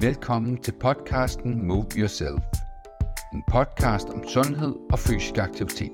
[0.00, 2.42] Velkommen til podcasten Move Yourself.
[3.34, 5.92] En podcast om sundhed og fysisk aktivitet.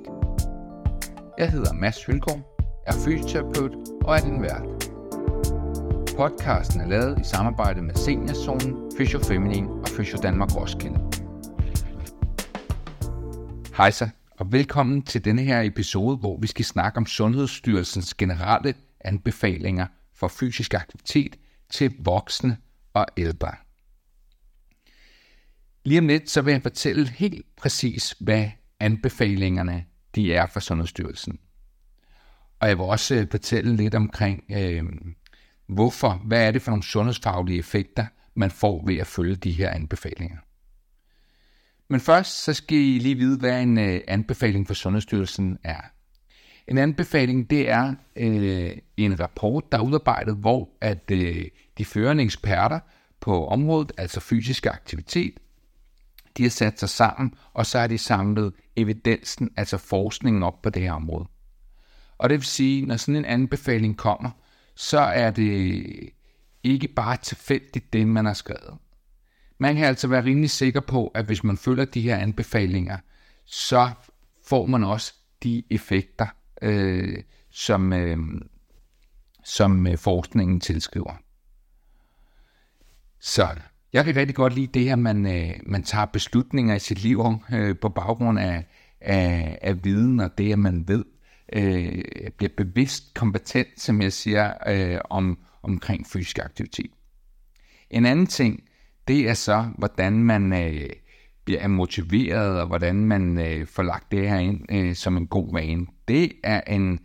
[1.39, 2.41] Jeg hedder Mads Hylgaard,
[2.87, 3.75] er fysioterapeut
[4.05, 4.91] og er din vært.
[6.17, 11.01] Podcasten er lavet i samarbejde med Seniorzonen, Fysiofeminin og Fysio Danmark Roskilde.
[13.77, 14.09] Hej så,
[14.39, 20.29] og velkommen til denne her episode, hvor vi skal snakke om Sundhedsstyrelsens generelle anbefalinger for
[20.29, 21.37] fysisk aktivitet
[21.71, 22.57] til voksne
[22.95, 23.70] og ældre.
[25.85, 28.49] Lige om lidt, så vil jeg fortælle helt præcis, hvad
[28.81, 29.85] anbefalingerne
[30.15, 31.39] de er for Sundhedsstyrelsen.
[32.61, 34.85] Og jeg vil også øh, fortælle lidt omkring, øh,
[35.67, 39.71] hvorfor, hvad er det for nogle sundhedsfaglige effekter, man får ved at følge de her
[39.71, 40.37] anbefalinger.
[41.89, 45.81] Men først så skal I lige vide, hvad en øh, anbefaling for Sundhedsstyrelsen er.
[46.69, 51.45] En anbefaling, det er øh, en rapport, der er udarbejdet, hvor at øh,
[51.79, 52.81] de førende eksperter
[53.21, 55.41] på området, altså fysisk aktivitet,
[56.41, 60.71] de har sat sig sammen, og så har de samlet evidensen, altså forskningen op på
[60.71, 61.29] det her område.
[62.19, 64.31] Og det vil sige, når sådan en anbefaling kommer,
[64.75, 65.85] så er det
[66.63, 68.79] ikke bare tilfældigt det, man har skrevet.
[69.59, 72.99] Man kan altså være rimelig sikker på, at hvis man følger de her anbefalinger,
[73.45, 73.91] så
[74.47, 76.27] får man også de effekter,
[76.63, 78.19] øh, som, øh,
[79.45, 81.15] som øh, forskningen tilskriver.
[83.21, 83.49] Så
[83.93, 87.25] jeg kan rigtig godt lide det, at man, øh, man tager beslutninger i sit liv
[87.53, 88.65] øh, på baggrund af,
[89.01, 91.05] af, af viden og det, at man ved,
[91.53, 92.03] øh,
[92.37, 96.91] bliver bevidst kompetent, som jeg siger, øh, om, omkring fysisk aktivitet.
[97.91, 98.63] En anden ting,
[99.09, 100.91] det er så, hvordan man øh,
[101.45, 105.53] bliver motiveret, og hvordan man øh, får lagt det her ind øh, som en god
[105.53, 105.87] vane.
[106.09, 106.99] Det er en,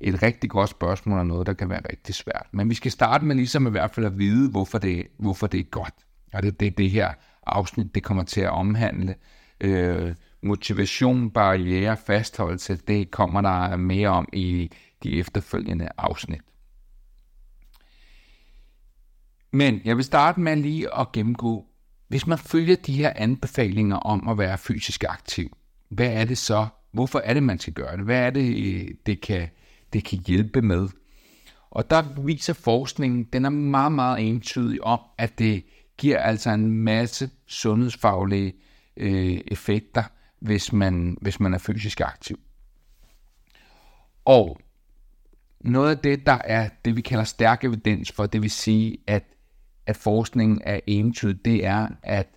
[0.00, 2.46] et rigtig godt spørgsmål, og noget, der kan være rigtig svært.
[2.52, 5.60] Men vi skal starte med ligesom i hvert fald at vide, hvorfor det, hvorfor det
[5.60, 5.94] er godt.
[6.32, 7.12] Og det er det, det her
[7.46, 9.14] afsnit, det kommer til at omhandle.
[9.60, 14.70] Øh, motivation, barriere, fastholdelse, det kommer der mere om i
[15.02, 16.40] de efterfølgende afsnit.
[19.52, 21.66] Men jeg vil starte med lige at gennemgå,
[22.08, 25.56] hvis man følger de her anbefalinger om at være fysisk aktiv,
[25.88, 26.66] hvad er det så?
[26.92, 28.04] Hvorfor er det, man skal gøre det?
[28.04, 29.48] Hvad er det, øh, det kan,
[29.92, 30.88] det kan hjælpe med?
[31.70, 35.64] Og der viser forskningen, den er meget, meget entydig om, at det
[36.00, 38.52] giver altså en masse sundhedsfaglige
[38.96, 40.02] øh, effekter,
[40.38, 42.40] hvis man, hvis man er fysisk aktiv.
[44.24, 44.60] Og
[45.60, 49.24] noget af det, der er det, vi kalder stærk evidens for, det vil sige, at,
[49.86, 52.28] at forskningen er entydig, det er, at,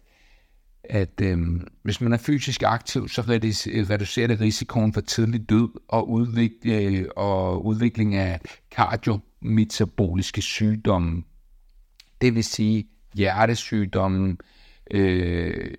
[0.83, 6.09] at øhm, hvis man er fysisk aktiv, så reducerer det risikoen for tidlig død og,
[6.09, 8.39] udvik, øh, og udvikling af
[8.71, 11.23] kardiometaboliske sygdomme.
[12.21, 14.37] Det vil sige hjertesygdomme,
[14.91, 15.73] øh,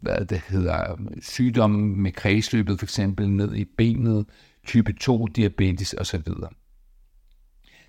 [0.00, 4.26] hvad det hedder, sygdomme med kredsløbet for eksempel ned i benet,
[4.66, 6.22] type 2 diabetes osv.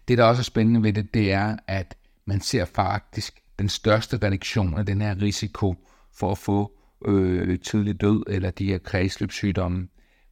[0.07, 4.17] Det, der også er spændende ved det, det er, at man ser faktisk den største
[4.23, 5.75] reduktion af den her risiko
[6.13, 6.71] for at få
[7.05, 9.87] øh, tidlig død eller de her kredsløbssygdomme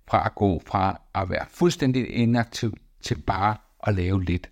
[0.07, 3.57] fra at gå fra at være fuldstændig inaktiv til bare
[3.87, 4.49] at lave lidt.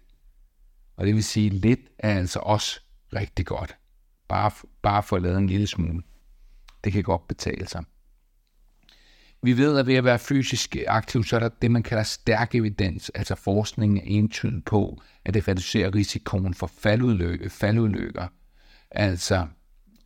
[0.95, 2.81] Og det vil sige, at lidt er altså også
[3.15, 3.75] rigtig godt.
[4.27, 4.51] Bare,
[4.81, 6.03] bare for at lave en lille smule.
[6.83, 7.83] Det kan godt betale sig.
[9.43, 12.55] Vi ved, at ved at være fysisk aktiv, så er der det, man kalder stærk
[12.55, 18.27] evidens, altså forskningen er entydig på, at det reducerer risikoen for faldudlykke, faldudlykker.
[18.91, 19.47] Altså,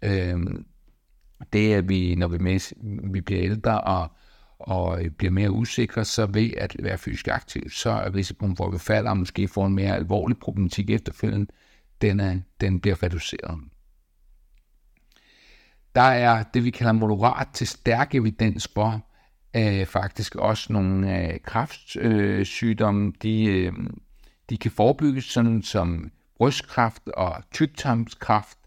[0.01, 0.39] øh,
[1.53, 2.75] det er vi, når vi, med,
[3.11, 4.11] vi bliver ældre og,
[4.59, 8.73] og bliver mere usikre, så ved at være fysisk aktiv, så er risikoen for, at
[8.73, 11.47] vi falder og måske får en mere alvorlig problematik efterfølgende,
[12.01, 13.59] den, er, den bliver reduceret.
[15.95, 19.05] Der er det, vi kalder moderat til stærk evidens for,
[19.55, 23.73] øh, faktisk også nogle øh, kræftsygdomme, øh, de, øh,
[24.49, 28.57] de kan forebygges, sådan som brystkræft og tyktarmskræft,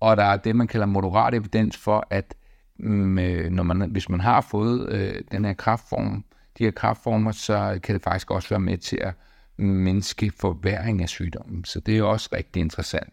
[0.00, 2.34] og der er det, man kalder moderat evidens for, at
[2.78, 6.24] mm, øh, når man, hvis man har fået øh, den her kræftform,
[6.58, 9.14] de her kræftformer, så kan det faktisk også være med til at
[9.58, 11.64] menneske forværing af sygdommen.
[11.64, 13.12] Så det er også rigtig interessant.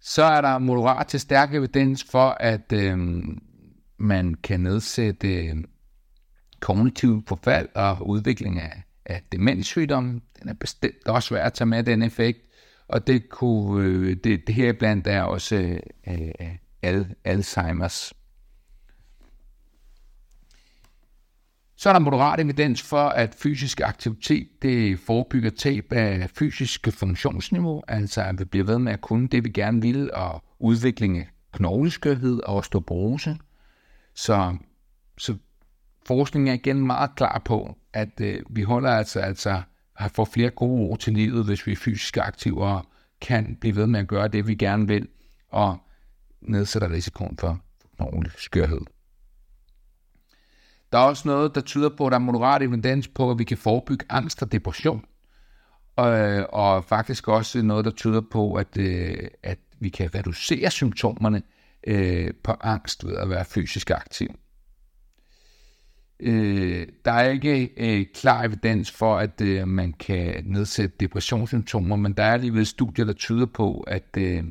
[0.00, 2.98] Så er der moderat til stærk evidens for, at øh,
[3.98, 5.56] man kan nedsætte øh,
[6.60, 10.20] kognitiv forfald og udvikling af, af demenssygdomme.
[10.40, 12.38] Den er bestemt også værd at tage med, den effekt.
[12.88, 18.12] Og det, kunne, øh, det, det her blandt er også øh, øh al, Alzheimer's.
[21.80, 27.82] Så er der moderat evidens for, at fysisk aktivitet det forebygger tab af fysisk funktionsniveau,
[27.88, 31.28] altså at vi bliver ved med at kunne det, vi gerne vil, og udvikling af
[31.52, 33.36] knogleskørhed og osteoporose.
[34.14, 34.56] Så,
[35.18, 35.36] så
[36.06, 39.62] forskningen er igen meget klar på, at øh, vi holder altså, altså
[39.98, 42.86] at få flere gode år til livet, hvis vi er fysisk aktive og
[43.20, 45.08] kan blive ved med at gøre det, vi gerne vil,
[45.48, 45.78] og
[46.40, 47.60] nedsætter risikoen for
[47.96, 48.80] knogleskørhed.
[50.92, 53.44] Der er også noget, der tyder på, at der er moderat evidens på, at vi
[53.44, 55.04] kan forebygge angst og depression.
[55.96, 56.10] Og,
[56.52, 61.42] og faktisk også noget, der tyder på, at, øh, at vi kan reducere symptomerne
[61.86, 64.28] øh, på angst ved at være fysisk aktiv.
[66.20, 72.12] Øh, der er ikke øh, klar evidens for, at øh, man kan nedsætte depressionssymptomer, men
[72.12, 74.44] der er alligevel studier, der tyder på, at, øh,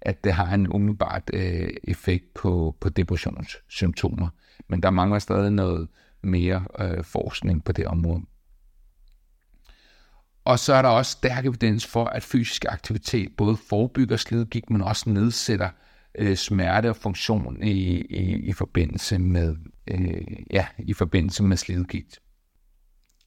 [0.00, 4.28] at det har en umiddelbart øh, effekt på, på depressionssymptomer.
[4.68, 5.88] Men der mangler stadig noget
[6.22, 8.22] mere øh, forskning på det område.
[10.44, 14.82] Og så er der også stærk evidens for, at fysisk aktivitet både forebygger slidgigt, men
[14.82, 15.70] også nedsætter
[16.14, 19.56] øh, smerte og funktion i, i, i forbindelse med
[19.90, 22.18] øh, ja, i forbindelse med slidgigt.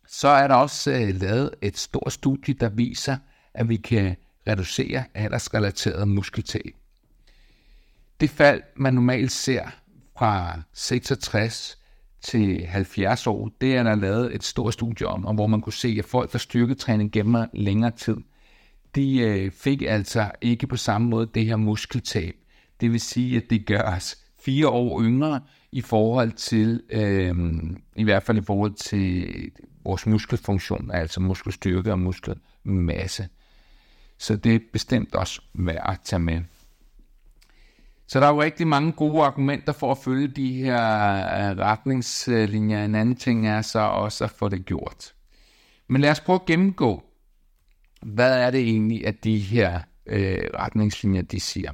[0.07, 3.17] Så er der også øh, lavet et stort studie, der viser,
[3.53, 4.15] at vi kan
[4.47, 6.75] reducere aldersrelateret muskeltab.
[8.19, 9.69] Det fald, man normalt ser
[10.21, 11.77] fra 66
[12.21, 15.73] til 70 år, det er der lavet et stort studie om, og hvor man kunne
[15.73, 18.17] se, at folk, der styrketræning gennem længere tid,
[18.95, 22.35] de øh, fik altså ikke på samme måde det her muskeltab.
[22.81, 25.41] Det vil sige, at det gør os fire år yngre
[25.71, 27.35] i forhold til, øh,
[27.95, 29.27] i hvert fald i forhold til
[29.83, 33.27] vores muskelfunktion, altså muskelstyrke og muskelmasse.
[34.17, 36.41] Så det er bestemt også værd at tage med.
[38.11, 40.77] Så der er jo rigtig mange gode argumenter for at følge de her
[41.15, 42.85] øh, retningslinjer.
[42.85, 45.13] En anden ting er så også at få det gjort.
[45.87, 47.03] Men lad os prøve at gennemgå,
[48.01, 51.71] hvad er det egentlig, at de her øh, retningslinjer de siger.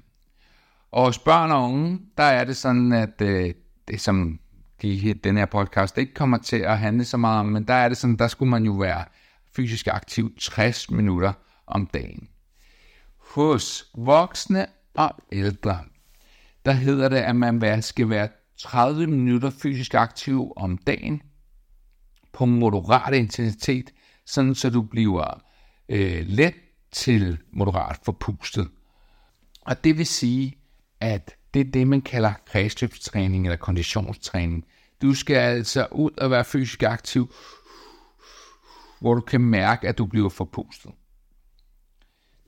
[0.92, 3.54] Og hos børn og unge, der er det sådan, at øh,
[3.88, 4.40] det som
[4.82, 7.90] de, den her podcast ikke kommer til at handle så meget om, men der er
[7.90, 9.06] det sådan, der skulle man jo være
[9.56, 11.34] fysisk aktiv 60 minutter
[11.68, 12.28] om dagen.
[13.18, 15.80] Hos voksne og ældre,
[16.68, 21.22] der hedder det, at man skal være 30 minutter fysisk aktiv om dagen
[22.34, 23.94] på moderat intensitet,
[24.26, 25.44] sådan så du bliver
[25.90, 26.54] øh, let
[26.92, 28.68] til moderat forpustet.
[29.62, 30.58] Og det vil sige,
[31.00, 34.66] at det er det, man kalder kredsløbstræning eller konditionstræning.
[35.02, 37.34] Du skal altså ud og være fysisk aktiv,
[39.00, 40.92] hvor du kan mærke, at du bliver forpustet.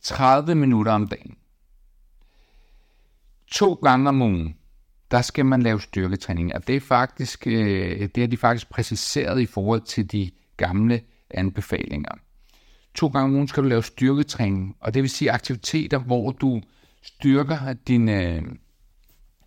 [0.01, 1.38] 30 minutter om dagen.
[3.51, 4.55] To gange om ugen,
[5.11, 9.41] der skal man lave styrketræning, og det er faktisk, øh, det har de faktisk præciseret
[9.41, 11.01] i forhold til de gamle
[11.31, 12.11] anbefalinger.
[12.95, 16.61] To gange om ugen skal du lave styrketræning, og det vil sige aktiviteter, hvor du
[17.01, 18.43] styrker dine, øh,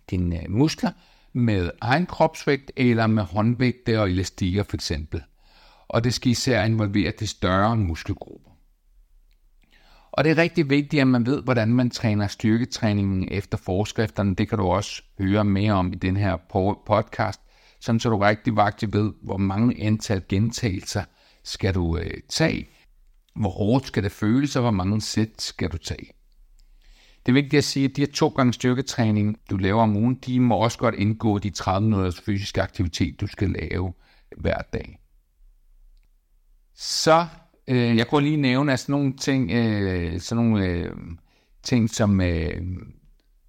[0.09, 0.91] dine øh, muskler
[1.33, 5.21] med egen kropsvægt eller med håndvægte og elastikker for eksempel.
[5.87, 8.52] Og det skal især involvere de større muskelgrupper.
[10.13, 14.35] Og det er rigtig vigtigt, at man ved, hvordan man træner styrketræningen efter forskrifterne.
[14.35, 16.37] Det kan du også høre mere om i den her
[16.85, 17.41] podcast,
[17.79, 21.03] sådan så du rigtig vagtigt ved, hvor mange antal gentagelser
[21.43, 22.69] skal du øh, tage,
[23.35, 26.07] hvor hårdt skal det føles, og hvor mange sæt skal du tage.
[27.25, 30.15] Det er vigtigt at sige, at de her to gange styrketræning, du laver om ugen,
[30.15, 33.93] de må også godt indgå de 30 minutters fysisk aktivitet, du skal lave
[34.37, 34.99] hver dag.
[36.75, 37.27] Så
[37.67, 40.91] øh, jeg kunne lige nævne, at sådan nogle ting, øh, sådan nogle, øh,
[41.63, 42.61] ting som, øh,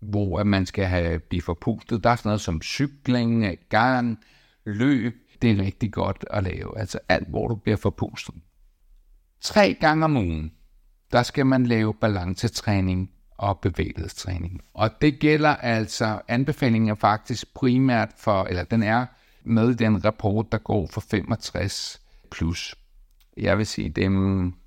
[0.01, 4.19] hvor man skal have blive forpustet, der er sådan noget som cykling, øh, gang,
[4.65, 6.79] løb, det er rigtig godt at lave.
[6.79, 8.35] Altså alt, hvor du bliver forpustet.
[9.41, 10.53] Tre gange om ugen,
[11.13, 14.61] der skal man lave balancetræning og bevægelsestræning.
[14.75, 19.07] Og det gælder altså, anbefalingen er faktisk primært for, eller den er
[19.45, 22.75] med i den rapport, der går for 65 plus.
[23.37, 24.09] Jeg vil sige, det er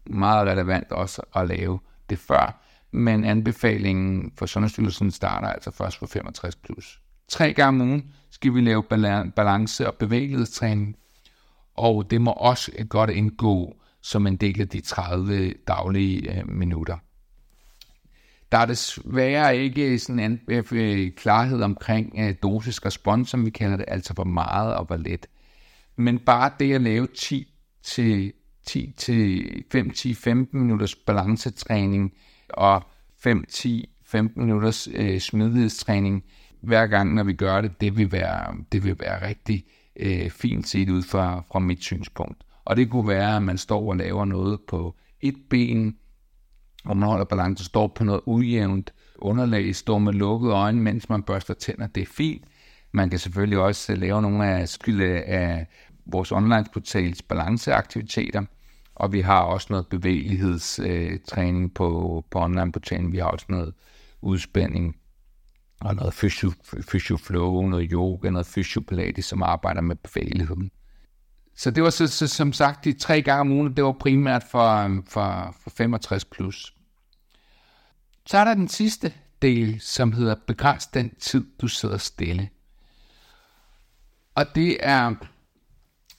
[0.06, 6.06] meget relevant også at lave det før, men anbefalingen for Sundhedsstyrelsen starter altså først på
[6.06, 7.02] 65 plus.
[7.28, 8.84] Tre gange om ugen skal vi lave
[9.36, 10.96] balance- og bevægelighedstræning,
[11.76, 16.98] og det må også godt indgå som en del af de 30 daglige øh, minutter.
[18.52, 23.50] Der er desværre ikke sådan en øh, klarhed omkring øh, uh, dosis respons, som vi
[23.50, 25.28] kalder det, altså hvor meget og hvor let.
[25.96, 28.34] Men bare det at lave 10 til
[28.68, 32.14] 10 til 5 10 15 minutters balancetræning
[32.50, 32.84] og
[33.20, 36.24] 5 10 15 minutters øh, smidighedstræning
[36.62, 39.66] hver gang, når vi gør det, det vil være, det vil være rigtig
[40.00, 42.44] øh, fint set ud fra, fra mit synspunkt.
[42.66, 45.98] Og det kunne være, at man står og laver noget på et ben,
[46.86, 51.24] og man holder balance, står på noget ujævnt underlag, står med lukkede øjne, mens man
[51.24, 51.88] børster tænder.
[51.88, 52.46] Det er fint.
[52.92, 55.68] Man kan selvfølgelig også øh, lave nogle af skylde af
[56.06, 58.44] vores online-portals balanceaktiviteter,
[59.00, 63.12] og vi har også noget bevægelighedstræning øh, på, på online-portalen.
[63.12, 63.74] Vi har også noget
[64.22, 64.96] udspænding
[65.82, 66.52] og noget physio,
[66.88, 68.82] physio noget yoga, noget physio
[69.22, 70.72] som arbejder med bevægeligheden.
[71.56, 74.44] Så det var så, så, som sagt de tre gange om ugen, det var primært
[74.52, 76.74] for, øhm, for, for 65 plus.
[78.26, 82.50] Så er der den sidste del, som hedder begræns den tid, du sidder stille.
[84.36, 85.16] Og det er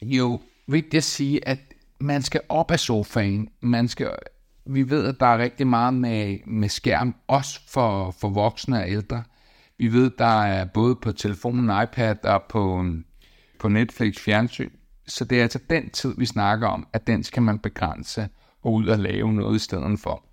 [0.02, 1.67] jo vigtigt at sige, at
[2.00, 3.48] man skal op af sofaen.
[3.60, 4.10] Man skal,
[4.66, 8.90] vi ved, at der er rigtig meget med, med skærm, også for, for voksne og
[8.90, 9.22] ældre.
[9.78, 12.86] Vi ved, der er både på telefonen, iPad og på,
[13.58, 14.70] på Netflix fjernsyn.
[15.06, 18.28] Så det er altså den tid, vi snakker om, at den skal man begrænse
[18.62, 20.24] og ud og lave noget i stedet for.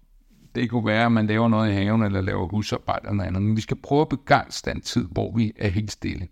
[0.56, 3.42] Det kunne være, at man laver noget i haven eller laver husarbejde eller noget andet,
[3.42, 6.28] men vi skal prøve at begrænse den tid, hvor vi er helt stille.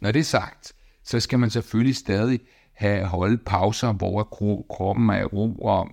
[0.00, 0.72] Når det er sagt,
[1.04, 2.40] så skal man selvfølgelig stadig
[2.74, 4.22] have holde pauser, hvor
[4.70, 5.88] kroppen er i ro, og,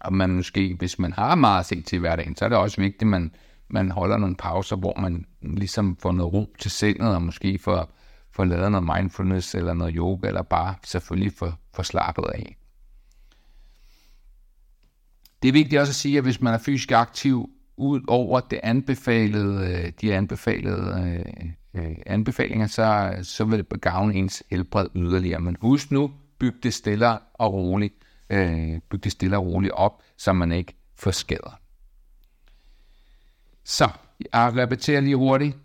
[0.00, 2.80] og man måske, hvis man har meget at se til hverdagen, så er det også
[2.80, 3.34] vigtigt, at man,
[3.68, 7.92] man holder nogle pauser, hvor man ligesom får noget ro til sindet, og måske får,
[8.32, 12.56] får lavet noget mindfulness, eller noget yoga, eller bare selvfølgelig får, får slappet af.
[15.42, 18.60] Det er vigtigt også at sige, at hvis man er fysisk aktiv, ud over det
[18.62, 25.40] anbefalede, øh, de anbefalede øh, øh, anbefalinger, så, så vil det gavne ens helbred yderligere.
[25.40, 27.94] Men husk nu, byg det stille og roligt,
[28.30, 31.60] øh, byg det stille og roligt op, så man ikke får skader.
[33.64, 33.88] Så,
[34.32, 35.56] jeg repeterer lige hurtigt.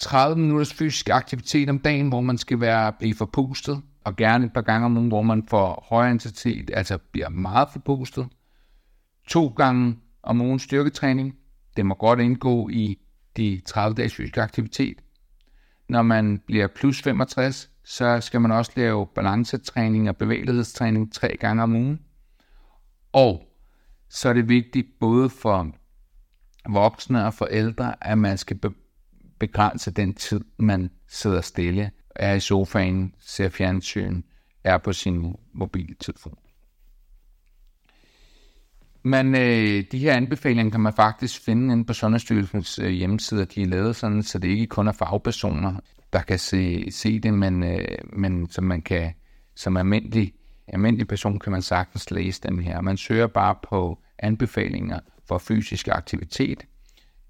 [0.00, 4.52] 30 minutters fysisk aktivitet om dagen, hvor man skal være blive forpustet, og gerne et
[4.52, 8.28] par gange om ugen, hvor man får højere intensitet, altså bliver meget forpustet.
[9.28, 11.36] To gange om ugen styrketræning.
[11.76, 12.98] Det må godt indgå i
[13.36, 14.98] de 30 dages fysisk aktivitet.
[15.90, 21.62] Når man bliver plus 65, så skal man også lave balancetræning og bevægelighedstræning tre gange
[21.62, 22.00] om ugen.
[23.12, 23.42] Og
[24.08, 25.74] så er det vigtigt både for
[26.68, 28.60] voksne og for ældre, at man skal
[29.40, 34.22] begrænse den tid, man sidder stille, er i sofaen, ser fjernsyn,
[34.64, 36.38] er på sin mobiltelefon.
[39.02, 43.62] Men øh, de her anbefalinger kan man faktisk finde inde på Sundhedsstyrelsens øh, hjemmeside, de
[43.62, 45.74] er lavet sådan, så det ikke kun er fagpersoner,
[46.12, 49.12] der kan se, se det, men, øh, men som man kan,
[49.54, 50.32] som almindelig,
[50.68, 52.80] almindelig person kan man sagtens læse dem her.
[52.80, 56.66] Man søger bare på anbefalinger for fysisk aktivitet,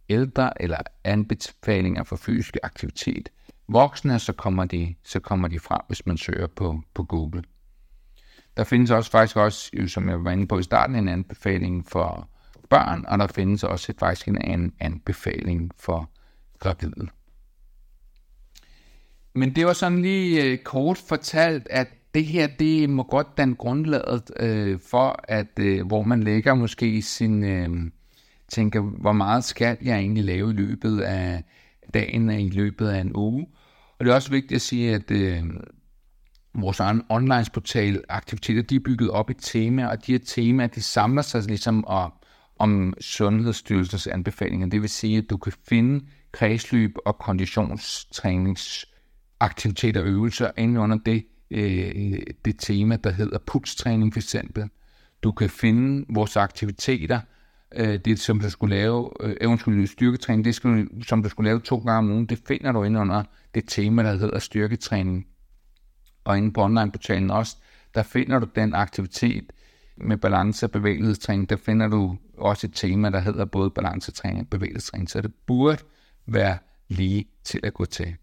[0.08, 3.28] ældre eller anbefalinger for fysisk aktivitet.
[3.68, 7.42] Voksne, så kommer de, så kommer de frem, hvis man søger på, på Google.
[8.56, 12.28] Der findes også faktisk også, som jeg var inde på i starten, en anbefaling for
[12.70, 16.10] børn, og der findes også et, faktisk en anbefaling for
[16.58, 17.08] gravide.
[19.34, 23.54] Men det var sådan lige øh, kort fortalt, at det her, det må godt danne
[23.54, 27.90] grundlaget øh, for, at øh, hvor man lægger måske sin, øh,
[28.48, 31.44] tænker, hvor meget skal jeg egentlig lave i løbet af
[31.94, 33.46] dagen, øh, i løbet af en uge.
[33.98, 35.44] Og det er også vigtigt at sige, at øh,
[36.54, 40.82] vores egen online-portal aktiviteter, de er bygget op i temaer, og de her temaer, de
[40.82, 42.12] samler sig ligesom om,
[42.58, 44.66] om Sundhedsstyrelsens anbefalinger.
[44.66, 51.24] Det vil sige, at du kan finde kredsløb og konditionstræningsaktiviteter og øvelser inde under det,
[51.50, 54.68] øh, det tema, der hedder pulstræning for eksempel.
[55.22, 57.20] Du kan finde vores aktiviteter,
[57.76, 61.60] øh, det som du skulle lave, øh, eventuelt styrketræning, det skulle, som du skulle lave
[61.60, 63.22] to gange om ugen, det finder du inde under
[63.54, 65.26] det tema, der hedder styrketræning
[66.24, 67.56] og inde på online-portalen også,
[67.94, 69.52] der finder du den aktivitet
[69.96, 74.48] med balance og bevægelighedstræning, der finder du også et tema, der hedder både balancetræning og
[74.50, 75.82] bevægelighedstræning, så det burde
[76.26, 76.58] være
[76.88, 78.16] lige til at gå til.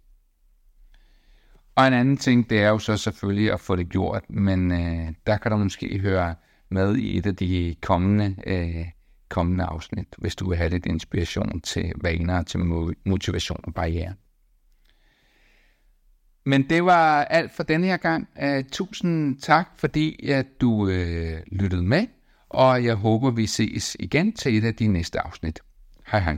[1.75, 5.13] Og en anden ting, det er jo så selvfølgelig at få det gjort, men øh,
[5.27, 6.35] der kan du måske høre
[6.69, 8.85] med i et af de kommende, øh,
[9.29, 12.59] kommende afsnit, hvis du vil have lidt inspiration til vaner, til
[13.05, 14.13] motivation og barriere.
[16.47, 18.27] Men det var alt for denne her gang.
[18.43, 22.05] Uh, tusind tak, fordi at du øh, lyttede med,
[22.49, 25.59] og jeg håber, vi ses igen til et af de næste afsnit.
[26.11, 26.37] Hej hej.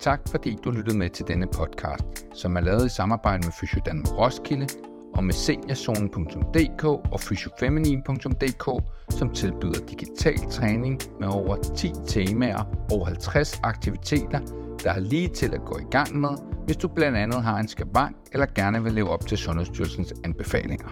[0.00, 4.18] Tak fordi du lyttede med til denne podcast, som er lavet i samarbejde med Fysiodanmark
[4.18, 4.66] Roskilde
[5.14, 13.60] og med seniorzonen.dk og fysiofeminin.dk, som tilbyder digital træning med over 10 temaer og 50
[13.62, 14.40] aktiviteter,
[14.84, 17.68] der er lige til at gå i gang med, hvis du blandt andet har en
[17.68, 20.88] skabank eller gerne vil leve op til Sundhedsstyrelsens anbefalinger.